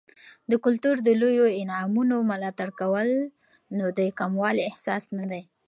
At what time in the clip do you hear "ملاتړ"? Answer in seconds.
2.29-2.69